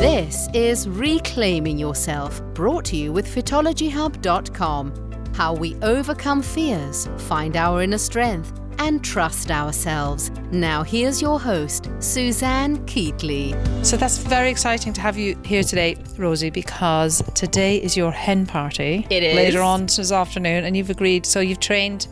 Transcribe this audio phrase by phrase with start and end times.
[0.00, 5.32] This is Reclaiming Yourself, brought to you with fitologyhub.com.
[5.34, 10.30] How we overcome fears, find our inner strength, and trust ourselves.
[10.52, 13.56] Now, here's your host, Suzanne Keatley.
[13.84, 18.44] So that's very exciting to have you here today, Rosie, because today is your hen
[18.44, 19.06] party.
[19.08, 19.34] It is.
[19.34, 21.24] Later on this afternoon, and you've agreed.
[21.24, 22.06] So you've trained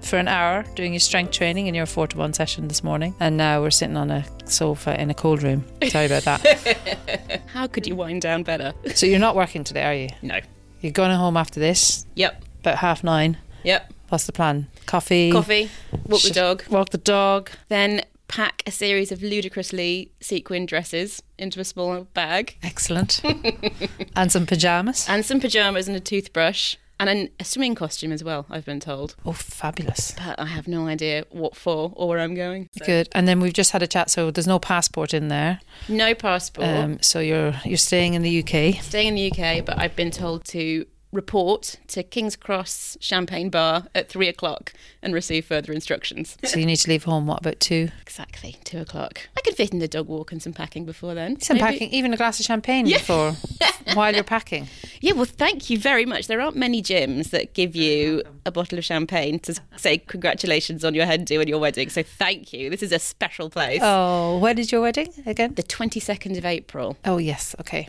[0.00, 3.14] for an hour doing your strength training in your four to one session this morning,
[3.20, 5.64] and now we're sitting on a sofa in a cold room.
[5.88, 7.42] Sorry about that.
[7.46, 8.72] How could you wind down better?
[8.94, 10.08] so you're not working today, are you?
[10.22, 10.40] No.
[10.80, 12.42] You're going home after this, Yep.
[12.60, 13.38] about half nine.
[13.64, 13.92] Yep.
[14.08, 14.68] What's the plan?
[14.86, 15.32] Coffee.
[15.32, 15.68] Coffee,
[16.06, 17.50] walk the dog, Walk the dog.
[17.68, 23.20] then pack a series of ludicrously sequin dresses into a small bag, Excellent.
[24.16, 25.06] and some pajamas.
[25.08, 28.46] and some pajamas and a toothbrush, and an, a swimming costume as well.
[28.50, 30.14] I've been told, Oh, fabulous.
[30.16, 32.68] but I have no idea what for or where I'm going.
[32.78, 33.08] So- Good.
[33.12, 35.60] And then we've just had a chat, so there's no passport in there.
[35.88, 36.66] No passport.
[36.68, 38.82] Um, so you're you're staying in the UK.
[38.82, 40.86] Staying in the UK, but I've been told to
[41.16, 44.72] report to King's Cross Champagne Bar at three o'clock
[45.02, 46.36] and receive further instructions.
[46.44, 47.26] So you need to leave home.
[47.26, 47.88] What about two?
[48.02, 49.28] Exactly, two o'clock.
[49.36, 51.40] I could fit in the dog walk and some packing before then.
[51.40, 53.32] Some Maybe- packing, even a glass of champagne before
[53.94, 54.68] while you're packing.
[55.00, 56.26] Yeah, well, thank you very much.
[56.26, 60.94] There aren't many gyms that give you a bottle of champagne to say congratulations on
[60.94, 61.88] your hen do and your wedding.
[61.88, 62.70] So thank you.
[62.70, 63.80] This is a special place.
[63.82, 65.54] Oh, when is your wedding again?
[65.54, 67.88] The 22nd of April Oh yes, okay.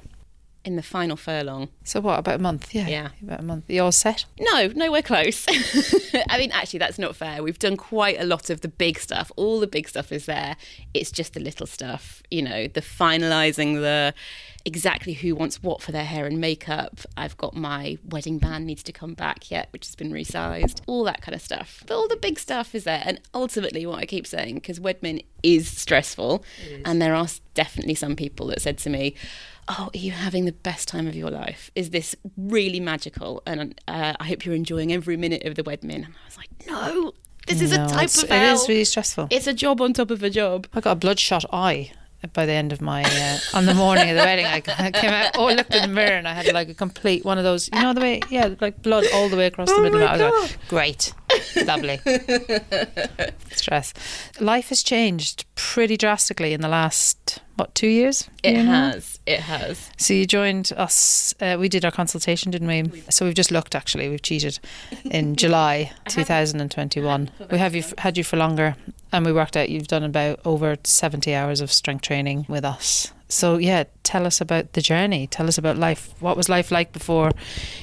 [0.67, 1.69] In the final furlong.
[1.85, 2.19] So what?
[2.19, 2.75] About a month?
[2.75, 3.07] Yeah, Yeah.
[3.23, 3.63] about a month.
[3.69, 4.25] You're all set?
[4.37, 5.45] No, nowhere close.
[6.29, 7.41] I mean, actually, that's not fair.
[7.41, 9.31] We've done quite a lot of the big stuff.
[9.37, 10.57] All the big stuff is there.
[10.93, 14.13] It's just the little stuff, you know, the finalising the
[14.67, 16.99] exactly who wants what for their hair and makeup.
[17.15, 20.81] I've got my wedding band needs to come back yet, which has been resized.
[20.85, 21.83] All that kind of stuff.
[21.87, 23.01] But all the big stuff is there.
[23.05, 26.43] And ultimately, what I keep saying, because Wedmin is stressful,
[26.83, 29.15] and there are definitely some people that said to me,
[29.69, 31.71] oh, are you having the best time of your life?
[31.73, 33.41] Is this really magical?
[33.45, 35.95] And uh, I hope you're enjoying every minute of the Wedmin.
[35.95, 37.13] And I was like, no,
[37.47, 38.55] this is No, a type of It hell.
[38.55, 39.29] is really stressful.
[39.31, 40.67] It's a job on top of a job.
[40.73, 41.91] I got a bloodshot eye
[42.33, 44.45] by the end of my uh, on the morning of the wedding.
[44.45, 46.73] I I came out, oh, I looked in the mirror and I had like a
[46.73, 47.69] complete one of those.
[47.73, 50.03] You know the way, yeah, like blood all the way across the middle.
[50.03, 51.13] I was like, great,
[51.65, 51.99] lovely.
[53.51, 53.93] Stress.
[54.39, 58.29] Life has changed pretty drastically in the last what two years?
[58.43, 59.16] It has.
[59.27, 59.89] It has.
[59.97, 61.35] So you joined us.
[61.41, 63.03] Uh, we did our consultation, didn't we?
[63.09, 63.75] So we've just looked.
[63.75, 64.57] Actually, we've cheated.
[65.03, 68.77] In July 2021, we have you f- had you for longer,
[69.11, 73.11] and we worked out you've done about over 70 hours of strength training with us.
[73.27, 75.27] So yeah, tell us about the journey.
[75.27, 76.13] Tell us about life.
[76.21, 77.31] What was life like before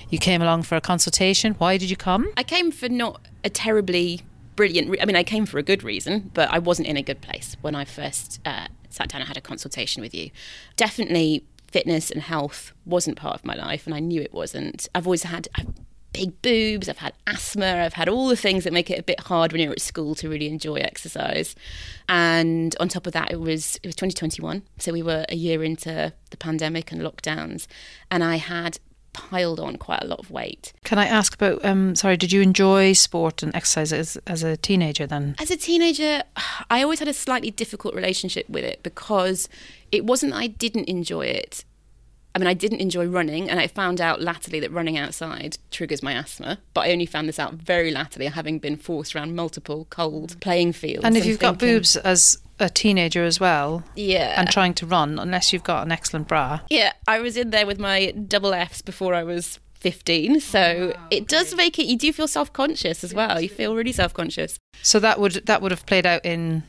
[0.08, 1.54] you came along for a consultation?
[1.58, 2.32] Why did you come?
[2.38, 4.22] I came for not a terribly
[4.56, 4.96] brilliant.
[5.00, 7.56] I mean, I came for a good reason, but I wasn't in a good place
[7.60, 10.30] when I first uh, sat down and had a consultation with you.
[10.76, 14.88] Definitely, fitness and health wasn't part of my life, and I knew it wasn't.
[14.94, 15.48] I've always had.
[15.54, 15.68] I've,
[16.12, 19.18] Big boobs, I've had asthma, I've had all the things that make it a bit
[19.18, 21.56] hard when you're at school to really enjoy exercise.
[22.08, 25.64] And on top of that, it was it was 2021, so we were a year
[25.64, 27.66] into the pandemic and lockdowns,
[28.12, 28.78] and I had
[29.14, 30.74] piled on quite a lot of weight.
[30.84, 31.64] Can I ask about?
[31.64, 35.06] Um, sorry, did you enjoy sport and exercise as, as a teenager?
[35.06, 36.22] Then As a teenager,
[36.70, 39.48] I always had a slightly difficult relationship with it because
[39.90, 41.64] it wasn't that I didn't enjoy it.
[42.34, 46.02] I mean, I didn't enjoy running, and I found out latterly that running outside triggers
[46.02, 46.58] my asthma.
[46.72, 50.72] But I only found this out very latterly, having been forced around multiple cold playing
[50.72, 51.04] fields.
[51.04, 55.18] and if you've got boobs as a teenager as well, yeah, and trying to run,
[55.18, 56.60] unless you've got an excellent bra.
[56.68, 60.40] Yeah, I was in there with my double Fs before I was 15.
[60.40, 63.40] So oh, it does make it, you do feel self conscious as well.
[63.40, 64.58] You feel really self conscious.
[64.82, 66.62] So that would that would have played out in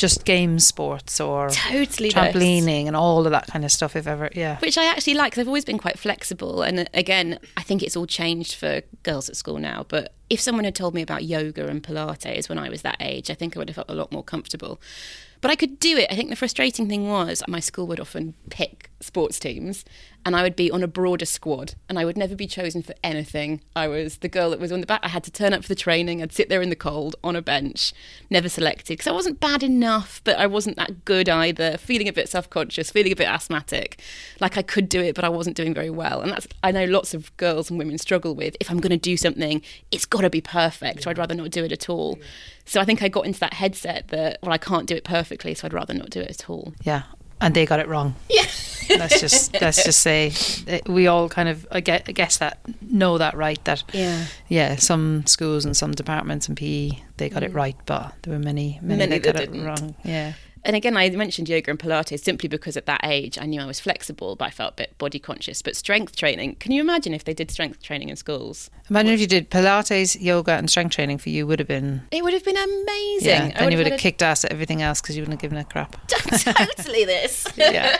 [0.00, 2.10] just game sports or Totally.
[2.10, 3.94] trampolining and all of that kind of stuff.
[3.94, 4.58] If ever, yeah.
[4.60, 6.62] Which I actually like 'cause I've always been quite flexible.
[6.62, 9.84] And uh, again, I think it's all changed for girls at school now.
[9.88, 13.30] But if someone had told me about yoga and Pilates when I was that age,
[13.30, 14.80] I think I would have felt a lot more comfortable.
[15.42, 16.06] But I could do it.
[16.10, 19.84] I think the frustrating thing was my school would often pick sports teams
[20.24, 22.94] and I would be on a broader squad and I would never be chosen for
[23.02, 23.62] anything.
[23.74, 25.00] I was the girl that was on the back.
[25.02, 26.22] I had to turn up for the training.
[26.22, 27.92] I'd sit there in the cold on a bench,
[28.28, 31.78] never selected because I wasn't bad enough, but I wasn't that good either.
[31.78, 34.00] Feeling a bit self conscious, feeling a bit asthmatic.
[34.40, 36.20] Like I could do it, but I wasn't doing very well.
[36.20, 38.96] And that's, I know lots of girls and women struggle with if I'm going to
[38.98, 41.06] do something, it's got to be perfect.
[41.06, 42.18] or I'd rather not do it at all.
[42.66, 45.54] So I think I got into that headset that, well, I can't do it perfectly,
[45.54, 46.74] so I'd rather not do it at all.
[46.82, 47.02] Yeah,
[47.40, 48.14] and they got it wrong.
[48.28, 48.46] Yeah.
[48.98, 50.32] let's just let's just say
[50.86, 54.26] we all kind of I gue- I guess that know that right that Yeah.
[54.48, 57.54] yeah some schools and some departments in PE they got it mm.
[57.54, 59.64] right but there were many many, Many that got that it didn't.
[59.66, 60.32] wrong yeah
[60.64, 63.66] And again, I mentioned yoga and Pilates simply because at that age I knew I
[63.66, 65.62] was flexible, but I felt a bit body conscious.
[65.62, 68.70] But strength training, can you imagine if they did strength training in schools?
[68.88, 72.02] Imagine if you did Pilates, yoga, and strength training for you would have been.
[72.10, 73.28] It would have been amazing.
[73.28, 75.42] Yeah, then you would had have kicked ass at everything else because you wouldn't have
[75.42, 75.96] given a crap.
[76.08, 77.46] totally this.
[77.56, 77.96] yeah.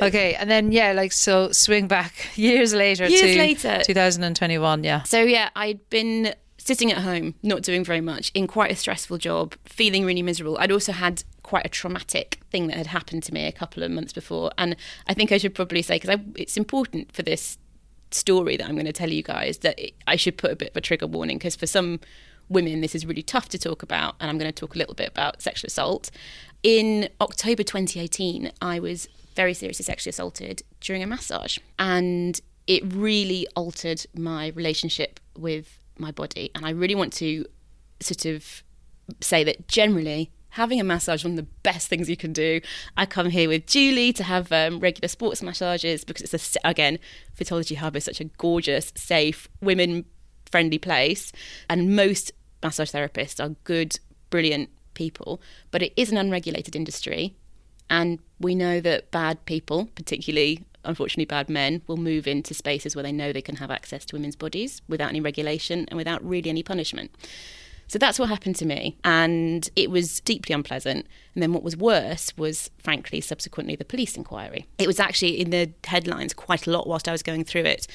[0.00, 3.80] Okay, and then yeah, like so, swing back years later Years to later.
[3.84, 4.84] 2021.
[4.84, 5.02] Yeah.
[5.02, 9.18] So yeah, I'd been sitting at home, not doing very much, in quite a stressful
[9.18, 10.58] job, feeling really miserable.
[10.58, 13.90] I'd also had quite a traumatic thing that had happened to me a couple of
[13.90, 17.56] months before, and I think I should probably say because it's important for this
[18.10, 20.70] story that I'm going to tell you guys that it, I should put a bit
[20.72, 22.00] of a trigger warning because for some
[22.50, 24.92] women this is really tough to talk about, and I'm going to talk a little
[24.92, 26.10] bit about sexual assault.
[26.62, 33.46] In October 2018, I was very seriously sexually assaulted during a massage, and it really
[33.56, 36.50] altered my relationship with my body.
[36.54, 37.46] And I really want to
[38.00, 38.62] sort of
[39.22, 42.60] say that generally having a massage one of the best things you can do.
[42.96, 46.98] I come here with Julie to have um, regular sports massages because it's a again,
[47.38, 50.04] Fitology Hub is such a gorgeous, safe, women
[50.50, 51.32] friendly place,
[51.68, 53.98] and most massage therapists are good,
[54.30, 55.40] brilliant people.
[55.70, 57.34] But it is an unregulated industry,
[57.90, 63.02] and we know that bad people, particularly unfortunately bad men, will move into spaces where
[63.02, 66.48] they know they can have access to women's bodies without any regulation and without really
[66.48, 67.10] any punishment.
[67.88, 68.98] So that's what happened to me.
[69.02, 71.06] And it was deeply unpleasant.
[71.34, 74.66] And then what was worse was, frankly, subsequently the police inquiry.
[74.78, 77.86] It was actually in the headlines quite a lot whilst I was going through it.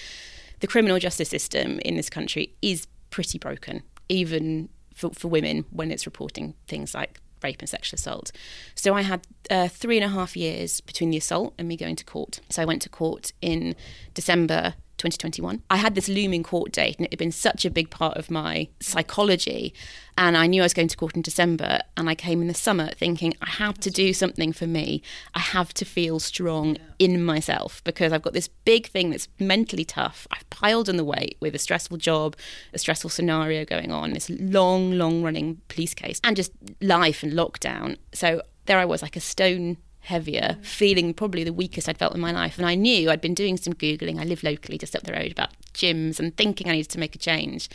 [0.59, 5.91] The criminal justice system in this country is pretty broken, even for, for women when
[5.91, 8.31] it's reporting things like rape and sexual assault.
[8.73, 11.97] So I had uh, three and a half years between the assault and me going
[11.97, 12.39] to court.
[12.49, 13.75] So I went to court in
[14.13, 14.75] December
[15.09, 15.61] 2021.
[15.69, 18.31] I had this looming court date, and it had been such a big part of
[18.31, 19.73] my psychology.
[20.17, 22.53] And I knew I was going to court in December, and I came in the
[22.53, 25.01] summer thinking, I have to do something for me.
[25.33, 29.85] I have to feel strong in myself because I've got this big thing that's mentally
[29.85, 30.27] tough.
[30.31, 32.35] I've piled on the weight with a stressful job,
[32.73, 36.51] a stressful scenario going on, this long, long running police case, and just
[36.81, 37.97] life and lockdown.
[38.13, 42.19] So there I was, like a stone heavier, feeling probably the weakest I'd felt in
[42.19, 42.57] my life.
[42.57, 44.19] And I knew I'd been doing some Googling.
[44.19, 47.15] I live locally just up the road about gyms and thinking I needed to make
[47.15, 47.69] a change.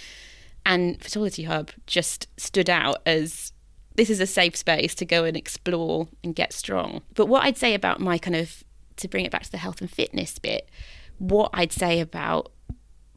[0.66, 3.52] And Fitology Hub just stood out as
[3.94, 7.02] this is a safe space to go and explore and get strong.
[7.14, 8.62] But what I'd say about my kind of,
[8.96, 10.68] to bring it back to the health and fitness bit,
[11.16, 12.52] what I'd say about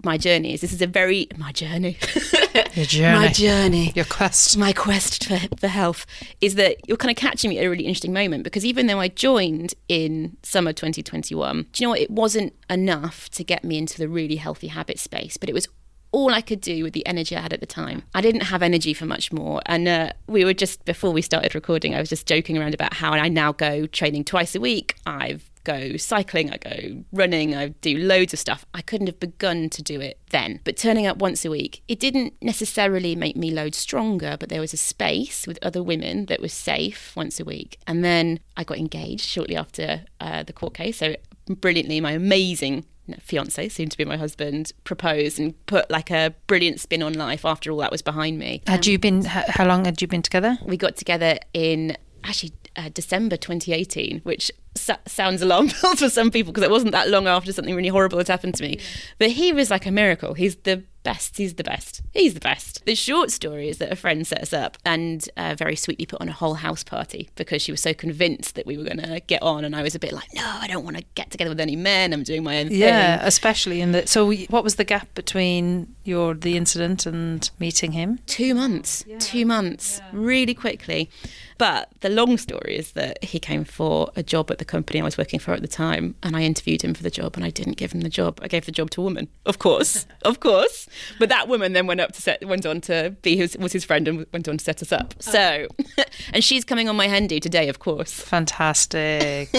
[0.04, 1.98] my journey is this is a very, my journey.
[2.74, 3.20] Your journey.
[3.20, 4.58] My journey Your quest.
[4.58, 6.06] my quest for, for health
[6.40, 9.00] is that you're kind of catching me at a really interesting moment because even though
[9.00, 12.00] I joined in summer 2021, do you know what?
[12.00, 15.68] It wasn't enough to get me into the really healthy habit space, but it was
[16.12, 18.04] all I could do with the energy I had at the time.
[18.14, 19.62] I didn't have energy for much more.
[19.66, 22.94] And uh, we were just, before we started recording, I was just joking around about
[22.94, 24.96] how I now go training twice a week.
[25.06, 28.66] I've go cycling, I go running, I do loads of stuff.
[28.74, 30.60] I couldn't have begun to do it then.
[30.64, 34.62] But turning up once a week, it didn't necessarily make me loads stronger, but there
[34.62, 37.78] was a space with other women that was safe once a week.
[37.88, 40.98] And then I got engaged shortly after uh, the court case.
[40.98, 41.16] So
[41.48, 42.86] brilliantly, my amazing
[43.20, 47.46] fiance, soon to be my husband, proposed and put like a brilliant spin on life
[47.46, 48.62] after all that was behind me.
[48.68, 49.26] Had you been?
[49.26, 50.58] How long had you been together?
[50.66, 56.32] We got together in actually uh, December 2018, which sa- sounds alarm bells for some
[56.32, 58.78] people because it wasn't that long after something really horrible had happened to me.
[58.78, 58.82] Mm.
[59.20, 60.34] But he was like a miracle.
[60.34, 61.38] He's the best.
[61.38, 62.02] He's the best.
[62.14, 62.86] He's the best.
[62.86, 66.22] The short story is that a friend set us up and uh, very sweetly put
[66.22, 69.20] on a whole house party because she was so convinced that we were going to
[69.22, 69.66] get on.
[69.66, 71.76] And I was a bit like, no, I don't want to get together with any
[71.76, 72.14] men.
[72.14, 72.78] I'm doing my own thing.
[72.80, 74.08] Yeah, especially in the.
[74.08, 78.20] So, y- what was the gap between your the incident and meeting him?
[78.26, 81.10] two months two months really quickly
[81.58, 85.04] but the long story is that he came for a job at the company i
[85.04, 87.50] was working for at the time and i interviewed him for the job and i
[87.50, 90.40] didn't give him the job i gave the job to a woman of course of
[90.40, 90.88] course
[91.20, 93.84] but that woman then went up to set went on to be his was his
[93.84, 95.32] friend and went on to set us up oh.
[95.32, 95.68] so
[96.34, 99.50] and she's coming on my hendu today of course Fantastic.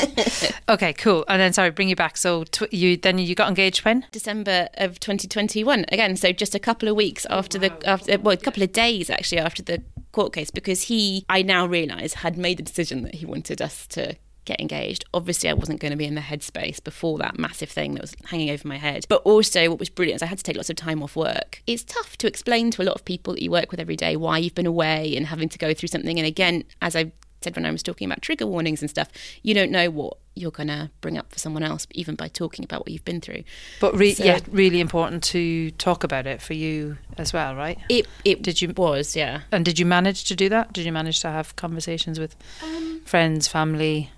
[0.69, 1.25] okay, cool.
[1.29, 2.17] And then, sorry, bring you back.
[2.17, 4.07] So, tw- you then you got engaged when?
[4.13, 5.85] December of 2021.
[5.91, 9.11] Again, so just a couple of weeks after the after well, a couple of days
[9.11, 13.15] actually after the court case because he I now realise had made the decision that
[13.15, 15.05] he wanted us to get engaged.
[15.15, 18.15] Obviously, I wasn't going to be in the headspace before that massive thing that was
[18.27, 19.07] hanging over my head.
[19.09, 21.63] But also, what was brilliant is I had to take lots of time off work.
[21.67, 24.17] It's tough to explain to a lot of people that you work with every day
[24.17, 26.19] why you've been away and having to go through something.
[26.19, 29.09] And again, as I said when I was talking about trigger warnings and stuff,
[29.43, 32.65] you don't know what you're going to bring up for someone else, even by talking
[32.65, 33.43] about what you've been through.
[33.81, 37.79] But re- So- yeah, really important to talk about it for you as well, right?
[37.89, 39.43] It it Did you- was yeah.
[39.51, 40.73] And did you manage to do that?
[40.73, 44.11] Did you manage to have conversations with Um, friends, family,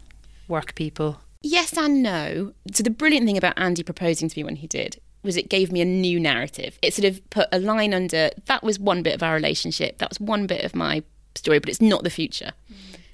[0.49, 1.21] work people?
[1.43, 2.53] Yes and no.
[2.73, 5.73] So the brilliant thing about Andy proposing to me when he did was it gave
[5.73, 6.79] me a new narrative.
[6.83, 9.99] It sort of put a line under that was one bit of our relationship.
[9.99, 11.03] That was one bit of my
[11.35, 12.53] story, but it's not the future.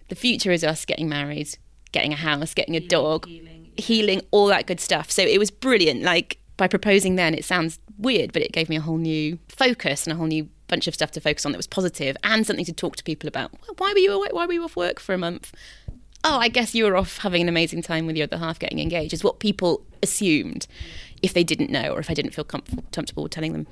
[0.08, 1.56] The future is us getting married,
[1.92, 3.28] getting a house, getting a dog,
[3.76, 5.10] healing, all that good stuff.
[5.10, 6.02] So it was brilliant.
[6.02, 10.06] Like by proposing then, it sounds weird, but it gave me a whole new focus
[10.06, 12.64] and a whole new bunch of stuff to focus on that was positive and something
[12.64, 13.50] to talk to people about.
[13.78, 14.28] Why were you away?
[14.30, 15.52] Why were you off work for a month?
[16.24, 18.78] Oh, I guess you were off having an amazing time with your other half getting
[18.78, 20.66] engaged, is what people assumed
[21.22, 23.66] if they didn't know or if I didn't feel comf- comfortable telling them.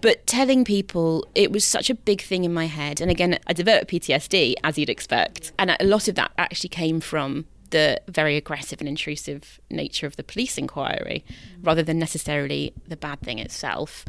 [0.00, 3.00] But telling people, it was such a big thing in my head.
[3.00, 5.52] And again, I developed PTSD, as you'd expect.
[5.58, 10.16] And a lot of that actually came from the very aggressive and intrusive nature of
[10.16, 11.24] the police inquiry
[11.62, 14.04] rather than necessarily the bad thing itself.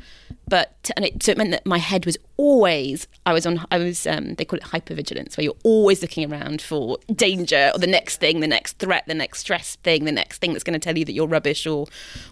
[0.48, 3.78] But and it, so it meant that my head was always I was on I
[3.78, 7.88] was um, they call it hypervigilance where you're always looking around for danger or the
[7.88, 10.80] next thing, the next threat, the next stress thing, the next thing that's going to
[10.80, 11.88] tell you that you're rubbish or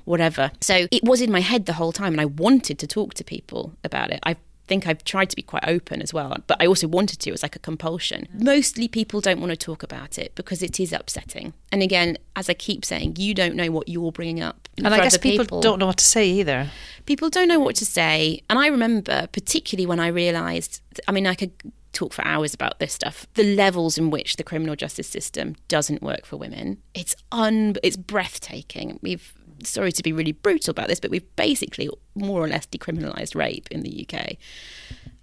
[0.05, 0.51] whatever.
[0.61, 3.23] So it was in my head the whole time, and I wanted to talk to
[3.23, 4.19] people about it.
[4.23, 4.35] I
[4.69, 7.29] think I've tried to be quite open as well, but I also wanted to.
[7.29, 8.27] It was like a compulsion.
[8.33, 8.43] Mm.
[8.43, 11.53] Mostly people don't want to talk about it because it is upsetting.
[11.73, 14.69] And again, as I keep saying, you don't know what you're bringing up.
[14.77, 16.69] And I guess other people, don't know what to say either.
[17.05, 18.43] people don't know what to say.
[18.49, 21.51] And I remember, particularly when I realised, I mean, I could
[21.91, 23.25] talk for hours about this stuff.
[23.33, 27.97] The levels in which the criminal justice system doesn't work for women, it's un, it's
[27.97, 28.99] breathtaking.
[29.01, 29.33] We've
[29.63, 33.67] sorry to be really brutal about this, but we've basically more or less decriminalised rape
[33.71, 34.37] in the UK.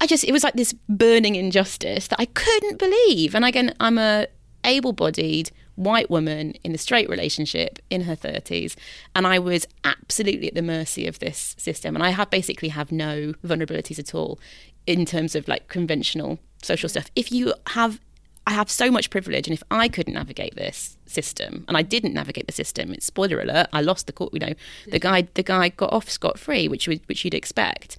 [0.00, 3.34] I just it was like this burning injustice that I couldn't believe.
[3.34, 4.26] And again, I'm a
[4.64, 8.74] able-bodied white woman in a straight relationship in her 30s
[9.14, 12.90] and I was absolutely at the mercy of this system and I have basically have
[12.90, 14.40] no vulnerabilities at all
[14.86, 17.10] in terms of like conventional social stuff.
[17.14, 18.00] If you have
[18.46, 22.14] I have so much privilege, and if I couldn't navigate this system, and I didn't
[22.14, 24.32] navigate the system, it's spoiler alert, I lost the court.
[24.32, 24.54] You know,
[24.86, 27.96] the guy, the guy got off scot free, which was, which you'd expect.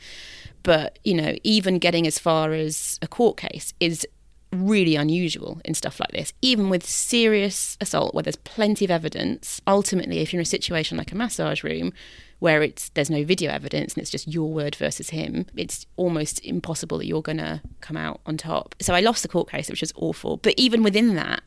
[0.64, 4.08] But you know, even getting as far as a court case is
[4.54, 6.34] really unusual in stuff like this.
[6.42, 10.98] Even with serious assault, where there's plenty of evidence, ultimately, if you're in a situation
[10.98, 11.92] like a massage room,
[12.40, 16.44] where it's there's no video evidence and it's just your word versus him, it's almost
[16.46, 18.76] impossible that you're going to come out on top.
[18.80, 20.38] So I lost the court case, which was awful.
[20.38, 21.42] But even within that,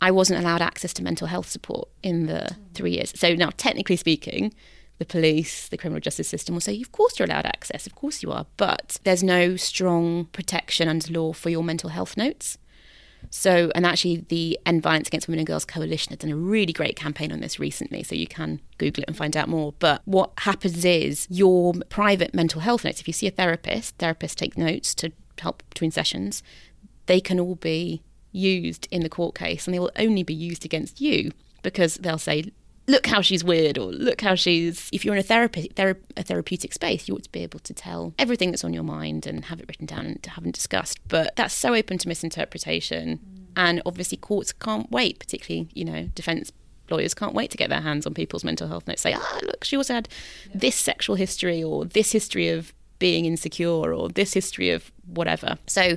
[0.00, 3.12] I wasn't allowed access to mental health support in the three years.
[3.14, 4.54] So now, technically speaking,
[4.98, 8.22] the police, the criminal justice system will say, of course you're allowed access, of course
[8.22, 12.58] you are, but there's no strong protection under law for your mental health notes.
[13.28, 16.72] So, and actually, the End Violence Against Women and Girls Coalition has done a really
[16.72, 19.74] great campaign on this recently, so you can Google it and find out more.
[19.78, 24.34] But what happens is your private mental health notes, if you see a therapist, therapists
[24.34, 26.42] take notes to help between sessions,
[27.06, 30.64] they can all be used in the court case and they will only be used
[30.64, 32.52] against you because they'll say,
[32.86, 36.22] look how she's weird or look how she's if you're in a therapy thera- a
[36.22, 39.44] therapeutic space you ought to be able to tell everything that's on your mind and
[39.46, 40.98] have it written down and to have it discussed.
[41.08, 43.20] But that's so open to misinterpretation.
[43.56, 46.52] And obviously courts can't wait particularly you know defense
[46.90, 49.02] lawyers can't wait to get their hands on people's mental health notes.
[49.02, 50.08] Say ah look she also had
[50.54, 55.58] this sexual history or this history of being insecure or this history of whatever.
[55.66, 55.96] So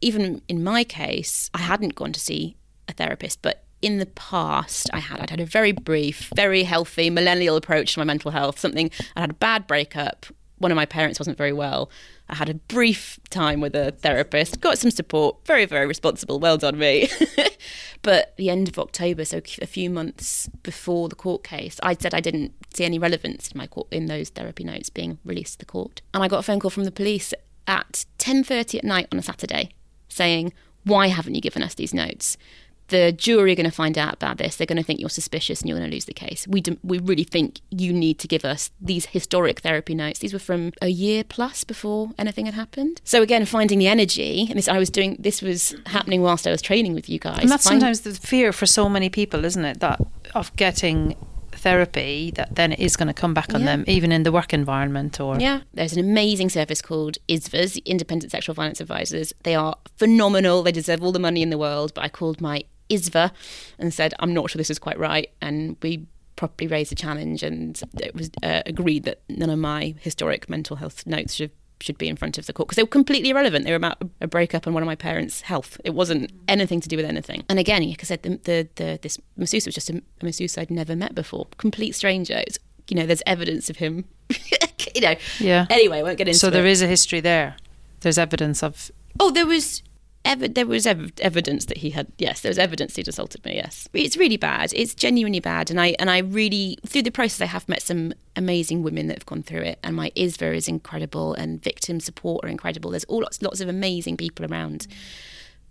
[0.00, 2.56] even in my case, I hadn't gone to see
[2.88, 5.20] a therapist, but in the past, I had.
[5.20, 8.58] I'd had a very brief, very healthy millennial approach to my mental health.
[8.58, 10.26] Something I had a bad breakup.
[10.58, 11.90] One of my parents wasn't very well.
[12.28, 15.46] I had a brief time with a therapist, got some support.
[15.46, 16.38] Very, very responsible.
[16.38, 17.08] Well done, me.
[18.02, 22.14] but the end of October, so a few months before the court case, I said
[22.14, 25.58] I didn't see any relevance in my court in those therapy notes being released to
[25.60, 27.32] the court, and I got a phone call from the police
[27.66, 29.70] at ten thirty at night on a Saturday
[30.08, 30.52] saying,
[30.84, 32.36] Why haven't you given us these notes?
[32.90, 34.56] The jury are going to find out about this.
[34.56, 36.46] They're going to think you're suspicious and you're going to lose the case.
[36.48, 40.18] We, do, we really think you need to give us these historic therapy notes.
[40.20, 43.00] These were from a year plus before anything had happened.
[43.04, 46.50] So, again, finding the energy, and this I was doing, this was happening whilst I
[46.50, 47.38] was training with you guys.
[47.40, 49.80] And that's Find- sometimes the fear for so many people, isn't it?
[49.80, 50.00] That
[50.34, 51.16] of getting
[51.52, 53.66] therapy that then it is going to come back on Yeah.
[53.66, 55.38] them, even in the work environment or.
[55.38, 59.32] Yeah, there's an amazing service called ISVAs, Independent Sexual Violence Advisors.
[59.42, 60.62] They are phenomenal.
[60.62, 61.92] They deserve all the money in the world.
[61.94, 63.30] But I called my ISVA
[63.78, 65.30] and said, I'm not sure this is quite right.
[65.40, 66.06] And we
[66.36, 70.76] properly raised a challenge and it was uh, agreed that none of my historic mental
[70.76, 71.50] health notes should
[71.82, 73.64] should be in front of the court because they were completely irrelevant.
[73.64, 75.80] They were about a breakup and one of my parents' health.
[75.82, 77.42] It wasn't anything to do with anything.
[77.48, 80.58] And again, like I said, the, the, the this masseuse was just a, a masseuse
[80.58, 82.42] I'd never met before, complete stranger.
[82.46, 84.04] It's, you know, there's evidence of him.
[84.94, 85.14] you know.
[85.38, 85.66] Yeah.
[85.70, 86.40] Anyway, I won't get into it.
[86.40, 86.50] So it.
[86.50, 87.56] there is a history there.
[88.00, 89.82] There's evidence of Oh, there was.
[90.24, 93.54] Ev- there was ev- evidence that he had yes there was evidence he'd assaulted me
[93.56, 97.40] yes it's really bad it's genuinely bad and i and i really through the process
[97.40, 100.68] i have met some amazing women that have gone through it and my isva is
[100.68, 104.86] incredible and victim support are incredible there's all lots, lots of amazing people around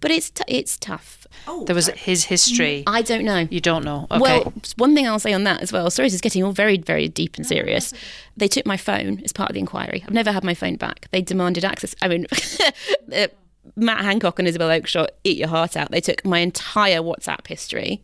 [0.02, 1.28] but it's t- it's tough
[1.66, 2.84] there was his history.
[2.88, 4.08] i don't know You don't know.
[4.10, 4.20] Okay.
[4.20, 6.78] well, one thing I'll say on that as well, sorry, this is getting all very,
[6.78, 7.94] very deep and serious.
[8.38, 10.04] They took my phone as part of the inquiry.
[10.08, 11.08] I've never had my phone back.
[11.12, 11.94] They demanded access.
[12.02, 12.26] I mean,
[13.14, 13.28] uh,
[13.76, 15.92] Matt Hancock and Isabel Oakeshott, eat your heart out.
[15.92, 18.02] They took my entire WhatsApp history.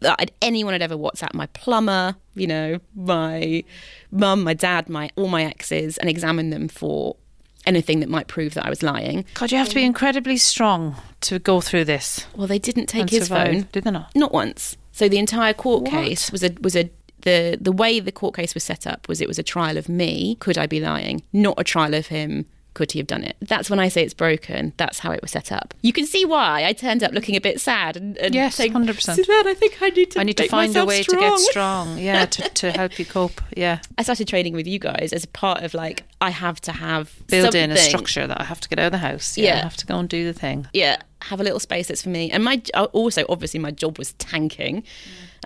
[0.00, 3.64] That anyone had ever WhatsApp my plumber, you know, my
[4.10, 7.16] mum, my dad, my all my exes, and examined them for
[7.64, 9.24] anything that might prove that I was lying.
[9.34, 12.26] God, you have to be incredibly strong to go through this.
[12.36, 13.68] Well, they didn't take his survive, phone.
[13.72, 14.14] Did they not?
[14.14, 14.76] Not once.
[14.92, 15.90] So the entire court What?
[15.90, 16.90] case was a was a
[17.22, 19.88] the the way the court case was set up was it was a trial of
[19.88, 20.36] me.
[20.36, 21.22] Could I be lying?
[21.32, 22.46] Not a trial of him.
[22.76, 23.36] Could he have done it?
[23.40, 24.74] That's when I say it's broken.
[24.76, 25.72] That's how it was set up.
[25.80, 28.74] You can see why I turned up looking a bit sad and, and Yes, saying,
[28.74, 29.00] 100%.
[29.14, 30.20] Suzanne, I think I need to.
[30.20, 31.22] I need to find a way strong.
[31.22, 31.98] to get strong.
[32.06, 33.40] Yeah, to, to help you cope.
[33.56, 33.80] Yeah.
[33.96, 37.14] I started training with you guys as a part of like I have to have
[37.28, 39.38] Build in a structure that I have to get out of the house.
[39.38, 39.44] Yeah.
[39.52, 39.62] I Yeah.
[39.62, 40.66] have to go and do the thing.
[40.74, 42.30] yeah, have a little space that's for me.
[42.30, 44.82] And my uh, also obviously my job was tanking.
[44.82, 44.86] Mm.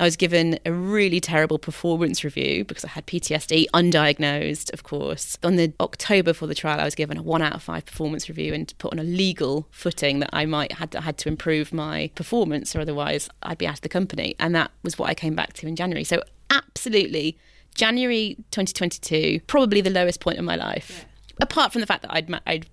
[0.00, 5.37] I was given a really terrible performance review because I had PTSD, undiagnosed, of course.
[5.42, 8.26] On the October for the trial, I was given a one out of five performance
[8.26, 12.11] review and put on a legal footing that I might had had to improve my
[12.14, 14.35] performance, or otherwise I'd be out of the company.
[14.38, 16.04] And that was what I came back to in January.
[16.04, 17.37] So absolutely,
[17.75, 21.04] January 2022, probably the lowest point in my life.
[21.42, 22.66] Apart from the fact that I'd I'd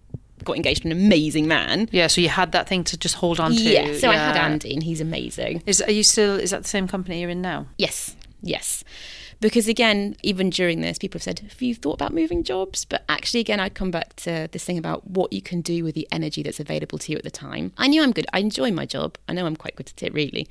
[0.43, 1.89] got engaged to an amazing man.
[1.91, 3.61] Yeah, so you had that thing to just hold on to.
[3.61, 5.63] Yeah, so I had Andy, and he's amazing.
[5.65, 6.35] Is are you still?
[6.35, 7.67] Is that the same company you're in now?
[7.77, 8.83] Yes, yes.
[9.39, 12.85] Because again, even during this, people have said, Have you thought about moving jobs?
[12.85, 15.93] But actually, again, I'd come back to this thing about what you can do with
[15.93, 17.71] the energy that's available to you at the time.
[17.77, 18.25] I knew I'm good.
[18.33, 19.17] I enjoy my job.
[19.29, 20.47] I know I'm quite good at it, really.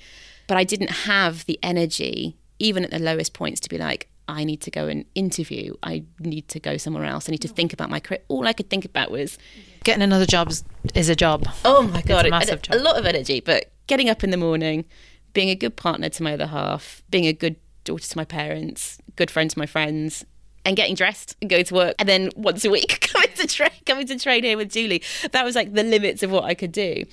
[0.47, 4.45] But I didn't have the energy, even at the lowest points, to be like, I
[4.45, 5.75] need to go and interview.
[5.83, 7.29] I need to go somewhere else.
[7.29, 8.21] I need to think about my career.
[8.29, 9.39] All I could think about was,
[9.85, 11.49] Getting another job is, is a job.
[11.65, 12.77] Oh my god, a massive a, job.
[12.77, 13.41] a lot of energy.
[13.41, 14.85] But getting up in the morning,
[15.33, 18.99] being a good partner to my other half, being a good daughter to my parents,
[19.15, 20.25] good friend to my friends,
[20.65, 23.71] and getting dressed and go to work, and then once a week coming to train,
[23.87, 25.03] coming to train here with Julie.
[25.31, 27.05] That was like the limits of what I could do.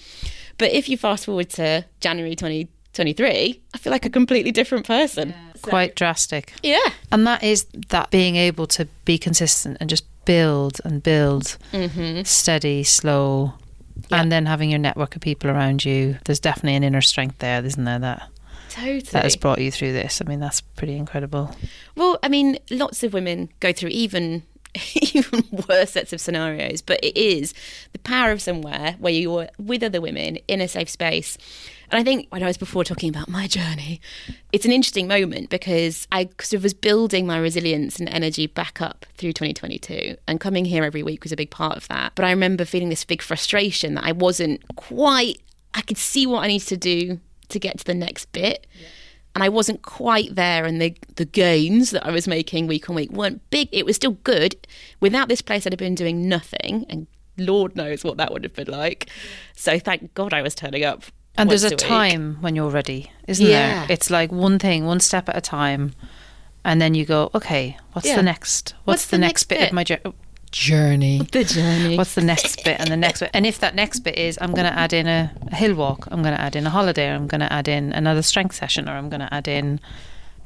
[0.57, 5.33] But if you fast forward to January 2023, I feel like a completely different person.
[5.69, 6.54] Quite drastic.
[6.63, 6.80] Yeah.
[7.12, 12.23] And that is that being able to be consistent and just build and build, Mm-hmm.
[12.23, 13.54] steady, slow,
[14.12, 16.17] and then having your network of people around you.
[16.26, 17.99] There's definitely an inner strength there, isn't there?
[17.99, 18.30] That
[18.69, 19.02] Totally.
[19.02, 20.21] that has brought you through this.
[20.21, 21.56] I mean, that's pretty incredible.
[21.95, 24.43] Well, I mean, lots of women go through even
[25.13, 27.53] even worse sets of scenarios, but it is
[27.91, 31.38] the power of somewhere where you're with other women in a safe space.
[31.91, 34.01] And I think when I was before talking about my journey,
[34.51, 38.81] it's an interesting moment because I sort of was building my resilience and energy back
[38.81, 40.17] up through 2022.
[40.27, 42.13] And coming here every week was a big part of that.
[42.15, 45.39] But I remember feeling this big frustration that I wasn't quite,
[45.75, 48.65] I could see what I needed to do to get to the next bit
[49.35, 52.95] and I wasn't quite there, and the the gains that I was making week on
[52.95, 53.69] week weren't big.
[53.71, 54.55] It was still good.
[54.99, 58.53] Without this place, I'd have been doing nothing, and Lord knows what that would have
[58.53, 59.09] been like.
[59.55, 61.03] So thank God I was turning up.
[61.35, 61.77] And there's a week.
[61.79, 63.85] time when you're ready, isn't Yeah.
[63.87, 63.87] there?
[63.89, 65.93] It's like one thing, one step at a time,
[66.63, 68.17] and then you go, okay, what's Yeah.
[68.17, 68.75] the next?
[68.83, 69.97] What's, the, next, bit, of my jour-
[70.53, 71.27] journey?
[71.31, 71.97] The journey.
[71.97, 73.31] What's the next bit and the next bit?
[73.33, 76.07] And if that next bit is, I'm going to add in a, a hill walk,
[76.11, 78.55] I'm going to add in a holiday, or I'm going to add in another strength
[78.55, 79.81] session, or I'm going to add in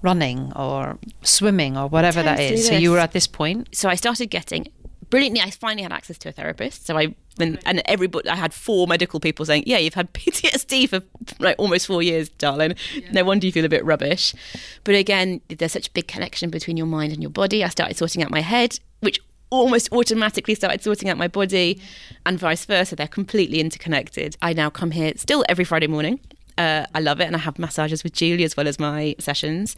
[0.01, 2.67] running or swimming or whatever that is.
[2.67, 3.67] So you were at this point.
[3.75, 4.67] so I started getting
[5.09, 5.41] brilliantly.
[5.41, 6.85] I finally had access to a therapist.
[6.85, 10.89] So I and, and everybody, I had four medical people saying, "Yeah, you've had PTSD
[10.89, 11.01] for
[11.39, 12.75] like almost four years, darling.
[13.11, 14.33] No wonder you feel a bit rubbish."
[14.83, 17.63] But again, there's such a big connection between your mind and your body.
[17.63, 21.81] I started sorting out my head, which almost automatically started sorting out my body,
[22.25, 22.95] and vice versa.
[22.95, 24.35] They're completely interconnected.
[24.41, 26.19] I now come here still every Friday morning.
[26.57, 29.75] Uh, I love it, and I have massages with Julie as well as my sessions.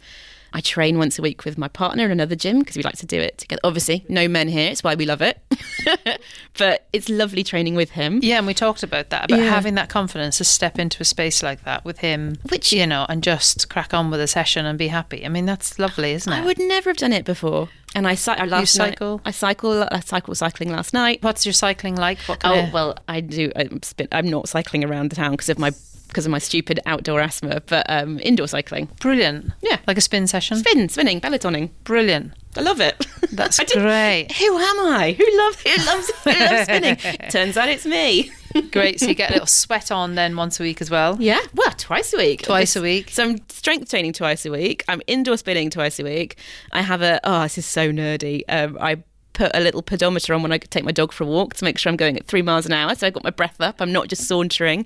[0.52, 3.06] I train once a week with my partner in another gym because we like to
[3.06, 3.60] do it together.
[3.64, 4.70] Obviously, no men here.
[4.70, 5.38] It's why we love it.
[6.58, 8.20] but it's lovely training with him.
[8.22, 9.48] Yeah, and we talked about that about Yeah.
[9.50, 13.06] having that confidence to step into a space like that with him, Which- you know,
[13.08, 15.24] and just crack on with a session and be happy.
[15.24, 16.36] I mean, that's lovely, isn't it?
[16.36, 17.68] I would never have done it before.
[17.94, 19.20] And I, I last night- cycle?
[19.24, 19.88] I cycle.
[19.90, 21.22] I cycle cycling last night.
[21.22, 22.18] What's your cycling like?
[22.20, 23.50] What Oh well, I do.
[23.56, 25.72] I'm, spin- I'm not cycling around the town because of my
[26.10, 28.88] because of my stupid outdoor asthma, but um, indoor cycling.
[29.00, 29.52] brilliant.
[29.62, 29.78] Yeah.
[29.86, 30.58] like a spin session.
[30.58, 31.70] Spin, spinning, pelotoning.
[31.84, 32.32] Brilliant.
[32.56, 33.06] I love it.
[33.32, 34.32] That's great.
[34.38, 35.14] Who am I?
[35.16, 36.96] Who loves who loves who loves spinning?
[37.30, 38.30] Turns out it's me.
[38.72, 38.98] Great.
[38.98, 41.16] So you get a little sweat on then once a week as well.
[41.20, 42.42] Yeah, well, twice a week.
[42.42, 43.10] Twice a week.
[43.10, 44.84] So I'm strength training twice a week.
[44.88, 46.36] I'm indoor spinning twice a week.
[46.72, 48.42] I have a oh, this is so nerdy.
[48.48, 51.54] Um, I put a little pedometer on when I take my dog for a walk
[51.54, 52.94] to make sure I'm going at three miles an hour.
[52.96, 53.76] So I got my breath up.
[53.80, 54.84] I'm not just sauntering,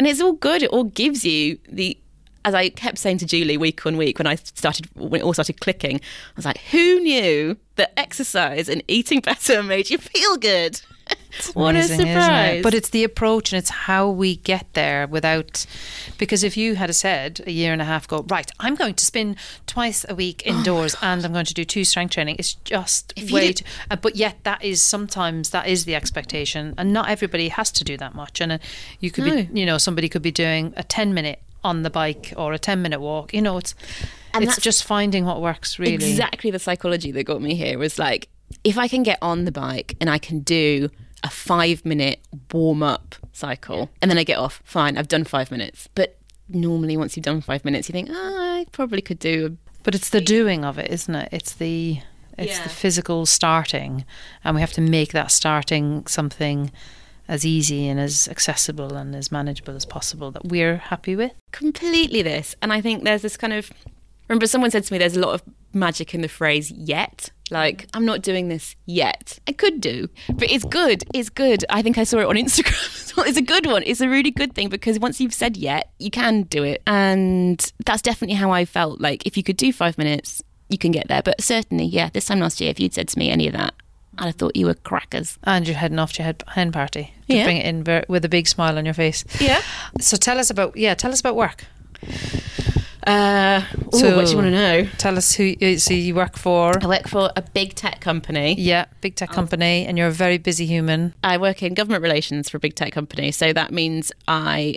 [0.00, 0.62] and it's all good.
[0.62, 1.96] It all gives you the.
[2.42, 5.34] As I kept saying to Julie week on week when I started when it all
[5.34, 10.38] started clicking, I was like, "Who knew that exercise and eating better made you feel
[10.38, 10.80] good?"
[11.54, 12.12] What Amazing, a isn't it?
[12.20, 12.62] surprise!
[12.62, 15.64] But it's the approach and it's how we get there without.
[16.18, 19.04] Because if you had said a year and a half ago, right, I'm going to
[19.06, 23.12] spin twice a week indoors and I'm going to do two strength training, it's just
[23.16, 23.64] If you way did- too.
[23.90, 27.84] uh, But yet, that is sometimes that is the expectation, and not everybody has to
[27.84, 28.40] do that much.
[28.40, 28.58] And uh,
[29.00, 29.42] you could No.
[29.44, 32.58] be, you know, somebody could be doing a 10 minute on the bike or a
[32.58, 33.32] 10 minute walk.
[33.32, 33.74] You know, it's.
[34.32, 35.94] And it's just finding what works really.
[35.94, 38.28] Exactly the psychology that got me here was like,
[38.64, 40.90] if I can get on the bike and I can do
[41.22, 42.20] a five minute
[42.52, 45.88] warm up cycle and then I get off, fine, I've done five minutes.
[45.94, 46.16] But
[46.48, 49.56] normally, once you've done five minutes, you think, oh, I probably could do.
[49.82, 51.28] But it's the doing of it, isn't it?
[51.32, 52.00] It's the
[52.38, 52.62] it's Yeah.
[52.62, 54.04] the physical starting,
[54.44, 56.70] and we have to make that starting something
[57.28, 61.32] as easy and as accessible and as manageable as possible that we're happy with.
[61.52, 62.56] completely this.
[62.62, 63.70] And I think there's this kind of.
[64.30, 65.42] Remember, someone said to me, there's a lot of
[65.74, 67.30] magic in the phrase yet.
[67.50, 67.90] Like, mm.
[67.94, 69.40] I'm not doing this yet.
[69.48, 71.02] I could do, but it's good.
[71.12, 71.64] It's good.
[71.68, 73.26] I think I saw it on Instagram as well.
[73.26, 73.82] It's a good one.
[73.84, 76.80] It's a really good thing because once you've said yet, you can do it.
[76.86, 79.00] And that's definitely how I felt.
[79.00, 81.22] Like, if you could do five minutes, you can get there.
[81.22, 83.74] But certainly, yeah, this time last year, if you'd said to me any of that,
[84.16, 85.40] I'd have thought you were crackers.
[85.42, 87.12] And you're heading off to your hen party.
[87.28, 87.44] to Yeah.
[87.46, 89.24] Bring it in with a big smile on your face.
[89.40, 89.60] Yeah.
[89.98, 90.94] So tell us about yeah.
[90.94, 91.64] Tell us about work.
[93.06, 93.62] Uh,
[93.94, 94.88] ooh, So- what do you want to know?
[94.98, 95.54] Tell us who.
[95.62, 96.72] uh, So you work for.
[96.82, 98.54] I work for a big tech company.
[98.58, 101.14] Yeah, big tech company, and you're a very busy human.
[101.24, 103.30] I work in government relations for a big tech company.
[103.32, 104.76] So that means I,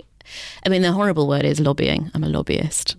[0.64, 2.10] I mean, the horrible word is lobbying.
[2.14, 2.96] I'm a lobbyist.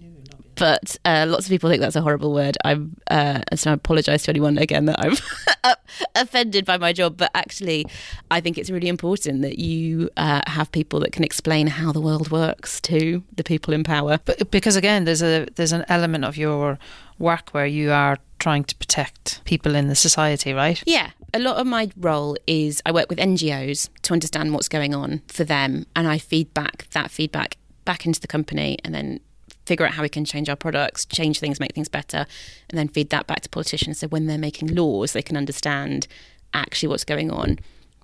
[0.56, 2.58] But uh, lots of people think that's a horrible word.
[2.64, 5.76] I'm, uh, so I apologise to anyone again that I'm
[6.16, 7.18] offended by my job.
[7.18, 7.86] But actually,
[8.32, 12.02] I think it's really important that you uh, have people that can explain how the
[12.02, 14.20] world works to the people in power.
[14.26, 16.78] But because again, there's a there's an element of your
[17.20, 20.82] work where you are trying to protect people in the society, right?
[20.86, 24.94] Yeah, a lot of my role is I work with NGOs to understand what's going
[24.94, 29.20] on for them, and I feed back that feedback back into the company, and then
[29.66, 32.26] figure out how we can change our products, change things, make things better,
[32.70, 34.00] and then feed that back to politicians.
[34.00, 36.08] So when they're making laws, they can understand
[36.54, 37.60] actually what's going on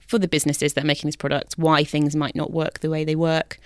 [0.07, 3.05] for the businesses that are making these products, why things might not work the way
[3.05, 3.59] they work,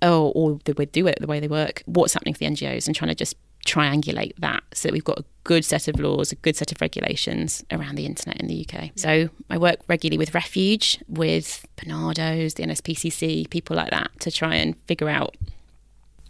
[0.00, 2.46] oh, or, or they would do it the way they work, what's happening for the
[2.46, 6.00] NGOs, and trying to just triangulate that so that we've got a good set of
[6.00, 8.90] laws, a good set of regulations around the internet in the UK.
[8.96, 14.56] So I work regularly with Refuge, with Barnardo's, the NSPCC, people like that to try
[14.56, 15.36] and figure out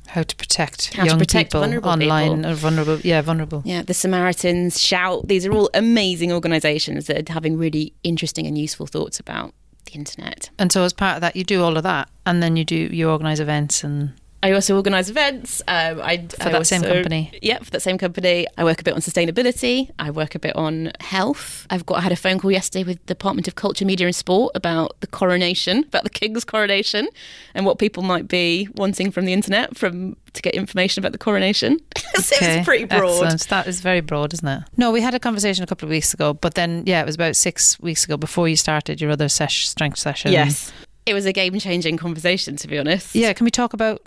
[0.08, 2.50] How to protect How to young protect people vulnerable online, people.
[2.50, 2.98] or vulnerable.
[3.00, 3.62] Yeah, vulnerable.
[3.64, 5.26] Yeah, the Samaritans, Shout.
[5.28, 9.54] These are all amazing organisations that are having really interesting and useful thoughts about
[9.86, 10.50] the internet.
[10.58, 12.76] And so as part of that, you do all of that, and then you do
[12.76, 14.12] you organise events and
[14.42, 15.62] I also organise events.
[15.68, 17.32] Um, I, For that same company?
[17.40, 18.46] Yeah, for that same company.
[18.58, 19.88] I work a bit on sustainability.
[20.00, 21.66] I work a bit on health.
[21.70, 24.16] I've got I had a phone call yesterday with the Department of Culture, Media and
[24.16, 27.08] Sport about the coronation, about the King's coronation,
[27.54, 31.18] and what people might be wanting from the internet from to get information about the
[31.18, 31.78] coronation.
[32.14, 33.24] so it's pretty broad.
[33.24, 33.48] Excellent.
[33.48, 34.64] That is very broad, isn't it?
[34.76, 37.14] No, we had a conversation a couple of weeks ago, but then yeah, it was
[37.14, 40.32] about six weeks ago before you started your other sesh, strength session.
[40.32, 40.72] Yes.
[41.04, 43.14] It was a game changing conversation, to be honest.
[43.14, 43.32] Yeah.
[43.32, 44.02] Can we talk about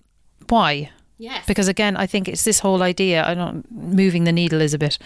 [0.49, 0.91] why?
[1.17, 1.45] Yes.
[1.47, 3.25] Because again, I think it's this whole idea.
[3.25, 4.97] I don't moving the needle is a bit,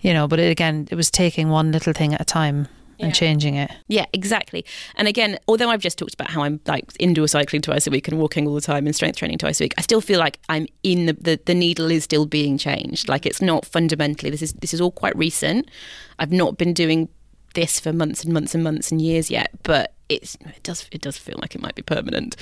[0.00, 3.06] you know, but it, again, it was taking one little thing at a time Yeah.
[3.06, 3.70] and changing it.
[3.88, 4.66] Yeah, exactly.
[4.96, 8.06] And again, although I've just talked about how I'm like indoor cycling twice a week
[8.08, 10.38] and walking all the time and strength training twice a week, I still feel like
[10.50, 13.08] I'm in the, the, the needle is still being changed.
[13.08, 15.70] Like it's not fundamentally this is this is all quite recent.
[16.18, 17.08] I've not been doing
[17.54, 21.00] this for months and months and months and years yet, but it's it does it
[21.00, 22.36] does feel like it might be permanent.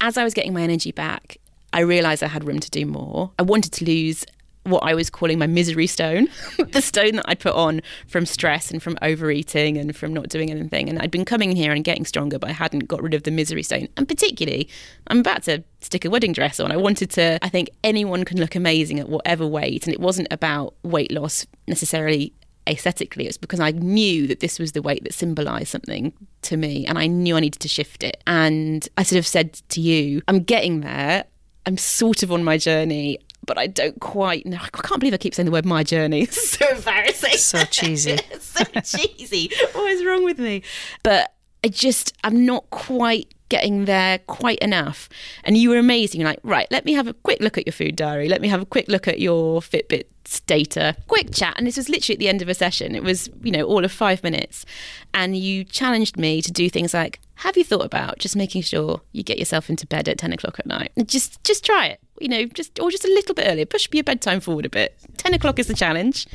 [0.00, 1.38] As I was getting my energy back,
[1.74, 3.32] I realised I had room to do more.
[3.38, 4.24] I wanted to lose
[4.62, 6.28] what I was calling my misery stone,
[6.70, 10.50] the stone that I'd put on from stress and from overeating and from not doing
[10.50, 10.88] anything.
[10.88, 13.30] And I'd been coming here and getting stronger, but I hadn't got rid of the
[13.30, 13.88] misery stone.
[13.96, 14.68] And particularly,
[15.08, 16.72] I'm about to stick a wedding dress on.
[16.72, 19.84] I wanted to, I think anyone can look amazing at whatever weight.
[19.86, 22.32] And it wasn't about weight loss necessarily
[22.66, 23.26] aesthetically.
[23.26, 26.98] It's because I knew that this was the weight that symbolized something to me and
[26.98, 28.22] I knew I needed to shift it.
[28.26, 31.24] And I sort of said to you, I'm getting there.
[31.66, 34.56] I'm sort of on my journey but I don't quite know.
[34.56, 36.22] I can't believe I keep saying the word my journey.
[36.34, 37.36] It's so embarrassing.
[37.36, 38.18] So cheesy.
[38.40, 39.50] so cheesy.
[39.72, 40.62] What is wrong with me?
[41.02, 45.08] But I just, I'm not quite getting there quite enough.
[45.44, 46.20] And you were amazing.
[46.20, 48.28] You're like, right, let me have a quick look at your food diary.
[48.28, 50.04] Let me have a quick look at your Fitbit
[50.44, 50.94] data.
[51.06, 51.54] Quick chat.
[51.56, 52.94] And this was literally at the end of a session.
[52.94, 54.66] It was, you know, all of five minutes.
[55.14, 59.00] And you challenged me to do things like, have you thought about just making sure
[59.12, 60.92] you get yourself into bed at 10 o'clock at night?
[61.06, 62.00] Just, just try it.
[62.20, 63.64] You know, just, or just a little bit earlier.
[63.64, 64.98] Push your bedtime forward a bit.
[65.16, 66.26] 10 o'clock is the challenge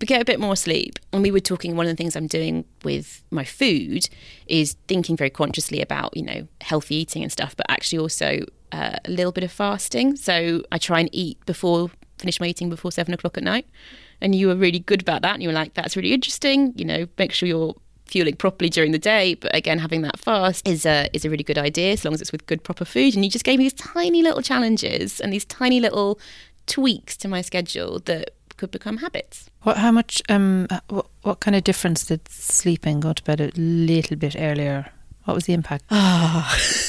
[0.00, 0.98] get a bit more sleep.
[1.12, 4.08] And we were talking, one of the things I'm doing with my food
[4.46, 8.96] is thinking very consciously about, you know, healthy eating and stuff, but actually also uh,
[9.04, 10.16] a little bit of fasting.
[10.16, 13.66] So I try and eat before, finish my eating before seven o'clock at night.
[14.20, 15.34] And you were really good about that.
[15.34, 16.72] And you were like, that's really interesting.
[16.76, 17.74] You know, make sure you're
[18.06, 19.34] fueling properly during the day.
[19.34, 22.20] But again, having that fast is a, is a really good idea as long as
[22.20, 23.14] it's with good, proper food.
[23.14, 26.18] And you just gave me these tiny little challenges and these tiny little
[26.66, 29.50] tweaks to my schedule that could become habits.
[29.62, 29.76] What?
[29.78, 30.22] How much?
[30.28, 30.68] Um.
[30.88, 31.06] What?
[31.22, 34.92] What kind of difference did sleeping, go to bed a little bit earlier?
[35.26, 35.86] What was the impact?
[35.90, 36.56] Ah,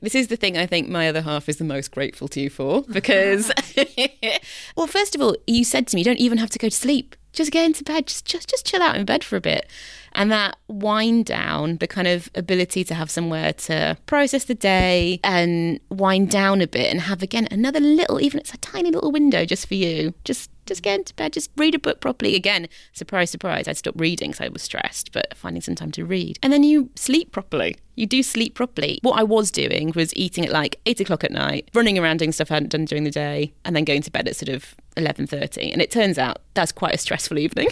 [0.00, 2.50] this is the thing I think my other half is the most grateful to you
[2.50, 3.52] for because,
[4.76, 6.74] well, first of all, you said to me, you don't even have to go to
[6.74, 7.14] sleep.
[7.32, 8.08] Just get into bed.
[8.08, 9.70] Just, just, just chill out in bed for a bit.
[10.14, 15.20] And that wind down, the kind of ability to have somewhere to process the day
[15.22, 19.12] and wind down a bit and have again another little, even it's a tiny little
[19.12, 20.12] window just for you.
[20.24, 22.36] Just just get into bed, just read a book properly.
[22.36, 26.04] Again, surprise, surprise, I'd stopped reading because I was stressed, but finding some time to
[26.04, 26.38] read.
[26.42, 27.76] And then you sleep properly.
[27.96, 29.00] You do sleep properly.
[29.02, 32.30] What I was doing was eating at like eight o'clock at night, running around doing
[32.30, 34.76] stuff I hadn't done during the day, and then going to bed at sort of
[34.96, 35.72] eleven thirty.
[35.72, 37.68] And it turns out that's quite a stressful evening.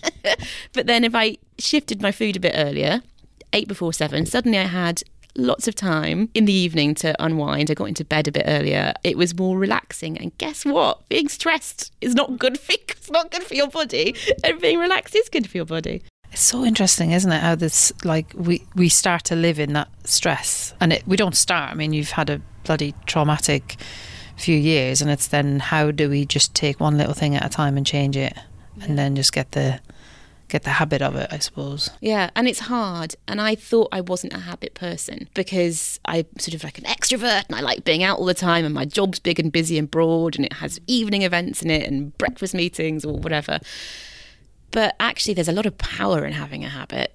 [0.72, 3.02] but then if I shifted my food a bit earlier,
[3.52, 5.02] eight before seven, suddenly I had
[5.38, 7.70] lots of time in the evening to unwind.
[7.70, 8.92] I got into bed a bit earlier.
[9.04, 10.18] It was more relaxing.
[10.18, 11.08] And guess what?
[11.08, 12.72] Being stressed is not good for
[13.08, 16.02] it's not good for your body, and being relaxed is good for your body.
[16.30, 17.40] It's so interesting, isn't it?
[17.40, 21.36] How this like we we start to live in that stress, and it, we don't
[21.36, 21.70] start.
[21.70, 23.76] I mean, you've had a bloody traumatic
[24.36, 27.48] few years, and it's then how do we just take one little thing at a
[27.48, 28.36] time and change it,
[28.82, 29.80] and then just get the
[30.48, 31.90] get the habit of it, I suppose.
[32.00, 33.14] Yeah, and it's hard.
[33.26, 37.44] And I thought I wasn't a habit person because I'm sort of like an extrovert
[37.46, 39.90] and I like being out all the time and my job's big and busy and
[39.90, 43.60] broad and it has evening events in it and breakfast meetings or whatever.
[44.70, 47.14] But actually, there's a lot of power in having a habit.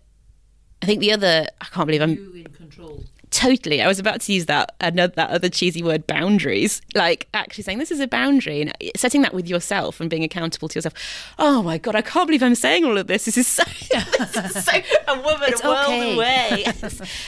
[0.81, 2.11] I think the other, I can't believe I'm.
[2.11, 3.81] in control totally.
[3.81, 6.81] I was about to use that another that other cheesy word, boundaries.
[6.95, 10.69] Like actually saying this is a boundary and setting that with yourself and being accountable
[10.69, 10.93] to yourself.
[11.39, 13.25] Oh my god, I can't believe I'm saying all of this.
[13.25, 14.71] This is so, this is so
[15.07, 16.15] a woman it's a world okay.
[16.15, 16.65] away.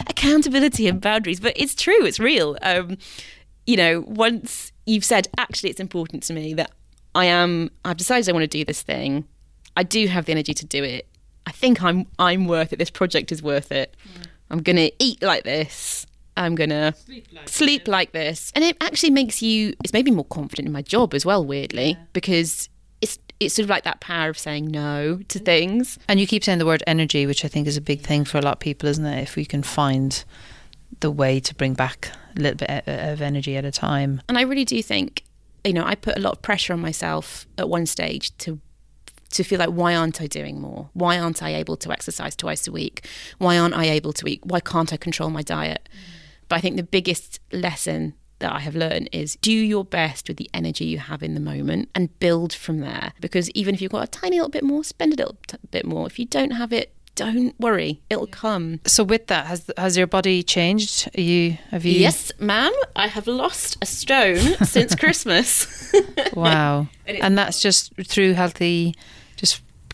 [0.07, 2.05] Accountability and boundaries, but it's true.
[2.05, 2.57] It's real.
[2.61, 2.97] Um,
[3.65, 6.71] you know, once you've said actually, it's important to me that
[7.15, 7.71] I am.
[7.83, 9.25] I've decided I want to do this thing.
[9.75, 11.07] I do have the energy to do it.
[11.47, 12.77] I think I'm I'm worth it.
[12.77, 13.95] This project is worth it.
[14.07, 14.25] Mm.
[14.49, 16.05] I'm going to eat like this.
[16.37, 18.51] I'm going to sleep, like, sleep like, this.
[18.55, 21.43] And it actually makes you, it's made me more confident in my job as well,
[21.45, 22.03] weirdly, yeah.
[22.13, 22.69] because
[23.01, 25.99] it's it's sort of like that power of saying no to things.
[26.07, 28.37] And you keep saying the word energy, which I think is a big thing for
[28.37, 29.21] a lot of people, isn't it?
[29.21, 30.23] If we can find
[31.01, 34.21] the way to bring back a little bit of energy at a time.
[34.29, 35.23] And I really do think,
[35.63, 38.59] you know, I put a lot of pressure on myself at one stage to
[39.35, 40.89] to feel like, why aren't I doing more?
[40.93, 43.07] Why aren't I able to exercise twice a week?
[43.37, 44.45] Why aren't I able to eat?
[44.45, 45.87] Why can't I control my diet?
[45.91, 46.15] Mm.
[46.47, 50.37] But I think the biggest lesson that I have learned is do your best with
[50.37, 53.13] the energy you have in the moment and build from there.
[53.19, 55.85] Because even if you've got a tiny little bit more, spend a little t- bit
[55.85, 56.05] more.
[56.05, 58.81] If you don't have it, don't worry, it'll come.
[58.85, 61.09] So with that, has has your body changed?
[61.17, 61.93] Are you have you?
[61.93, 62.73] Yes, ma'am.
[62.93, 65.93] I have lost a stone since Christmas.
[66.33, 68.99] wow, and, and, that's just through healthy just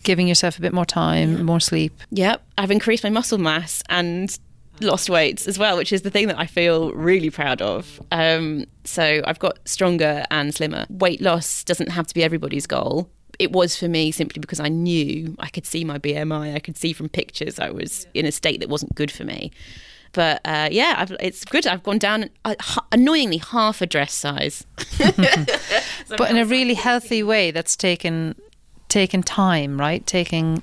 [0.02, 1.92] giving yourself a bit more time, more sleep.
[2.10, 2.42] Yep.
[2.58, 4.36] I've increased my muscle mass and
[4.80, 8.00] lost weight as well, which is the thing that I feel really proud of.
[8.10, 10.86] Um, so I've got stronger and slimmer.
[10.88, 13.08] Weight loss doesn't have to be everybody's goal.
[13.38, 16.54] It was for me simply because I knew I could see my BMI.
[16.54, 19.52] I could see from pictures I was in a state that wasn't good for me.
[20.12, 21.66] But uh, yeah, I've, it's good.
[21.66, 24.66] I've gone down uh, h- annoyingly half a dress size.
[24.98, 28.34] but in a really healthy way that's taken
[28.92, 30.06] taken time, right?
[30.06, 30.62] Taking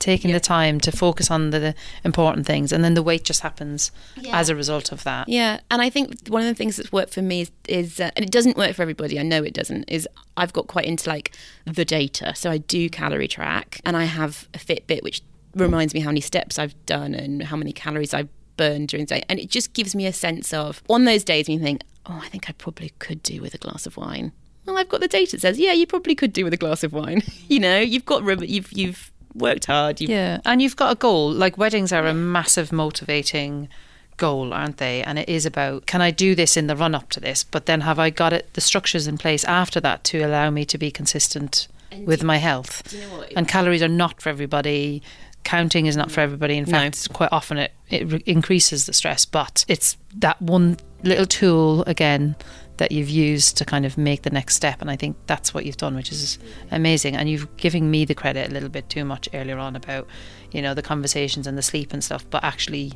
[0.00, 3.90] taking the time to focus on the, important things and then the weight just happens
[4.32, 5.26] as a result of that.
[5.28, 8.10] Yeah, and I think one of the things that's worked for me is, is uh,
[8.14, 9.18] and it doesn't work for everybody.
[9.18, 9.84] I know it doesn't.
[9.90, 10.06] Is
[10.36, 11.34] I've got quite into like
[11.64, 15.22] the data, so I do calorie track, and I have a Fitbit which
[15.54, 19.16] reminds me how many steps I've done and how many calories I've burned during the
[19.16, 21.82] day, and it just gives me a sense of on those days when you think,
[22.06, 24.32] oh, I think I probably could do with a glass of wine.
[24.66, 26.82] Well, I've got the data that says, yeah, you probably could do with a glass
[26.82, 27.22] of wine.
[27.48, 30.00] you know, you've got room, you've you've worked hard.
[30.00, 31.30] You've, Yeah, and you've got a goal.
[31.30, 33.68] Like weddings are a massive motivating
[34.16, 35.02] goal, aren't they?
[35.02, 37.66] And it is about can I do this in the run up to this, but
[37.66, 40.78] then have I got it the structures in place after that to allow me to
[40.78, 41.68] be consistent
[42.04, 42.82] with my health?
[42.88, 43.32] do you know what?
[43.36, 45.02] And calories are not for everybody.
[45.42, 46.56] Counting is not for everybody.
[46.56, 46.70] In No.
[46.70, 51.82] fact, quite often it, it re- increases the stress, but it's that one little tool
[51.86, 52.34] again
[52.78, 54.80] that you've used to kind of make the next step.
[54.80, 56.38] And I think that's what you've done, which is
[56.70, 57.16] amazing.
[57.16, 60.08] And you've given me the credit a little bit too much earlier on about,
[60.50, 62.24] you know, the conversations and the sleep and stuff.
[62.30, 62.92] But actually,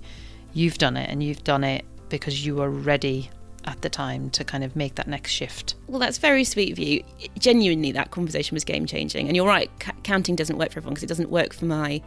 [0.53, 3.31] you've done it and you've done it because you were ready
[3.65, 5.75] at the time to kind of make that next shift.
[5.87, 7.05] Well, that's very sweet of you.
[7.39, 9.27] Genuinely, that conversation was game changing.
[9.27, 12.03] And you're right, c- counting doesn't work for everyone because it doesn't work for my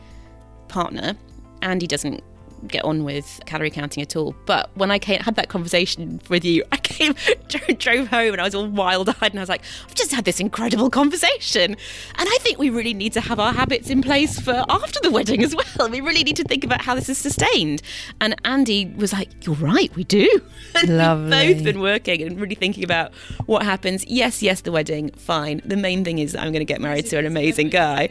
[0.68, 1.16] partner.
[1.62, 2.24] Andy doesn't
[2.68, 4.36] get on with calorie counting at all.
[4.46, 7.16] But when I came, had that conversation with you, I came,
[7.78, 10.26] drove home and I was all wild eyed and I was like, I've just had
[10.26, 11.72] this incredible conversation.
[11.72, 15.12] And I think we really need to have our habits in place for after the
[15.12, 15.90] wedding as well.
[15.90, 17.82] We really need to think about how this is sustained.
[18.20, 20.28] And Andy was like, You're right, we do.
[20.74, 23.14] And we've both been working and really thinking about
[23.46, 24.06] what happens.
[24.08, 25.62] Yes, yes, the wedding, fine.
[25.66, 28.08] The main thing is I'm going to get married to an amazing guy.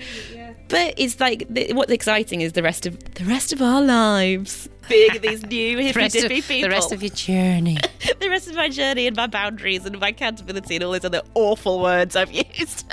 [0.70, 4.68] But it's like the, what's exciting is the rest of the rest of our lives.
[4.88, 6.68] Being these new hippy rest, of, dippy people.
[6.68, 7.78] the rest of your journey.
[8.20, 11.22] the rest of my journey and my boundaries and my accountability and all those other
[11.34, 12.84] awful words I've used.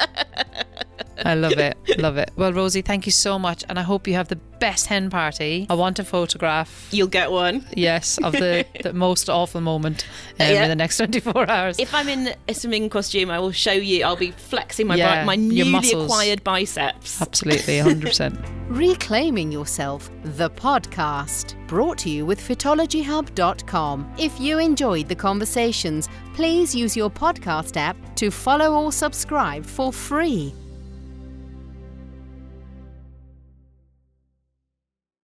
[1.26, 1.76] I love it.
[1.97, 2.30] Love it.
[2.36, 3.63] Well, Rosie, thank you so much.
[3.67, 5.65] And I hope you have the best hen party.
[5.69, 7.65] I want a photograph, You'll get one.
[7.76, 10.06] yes, of the, the most awful moment
[10.39, 10.63] um, Yeah.
[10.63, 11.80] in the next 24 hours.
[11.80, 14.04] If I'm in a swimming costume, I will show you.
[14.06, 17.21] I'll be flexing my Yeah, my newly acquired biceps.
[17.21, 18.57] Absolutely, 100%.
[18.69, 24.13] Reclaiming Yourself, the podcast, brought to you with fitologyhub.com.
[24.19, 29.93] If you enjoyed the conversations, please use your podcast app to follow or subscribe for
[29.93, 30.53] free.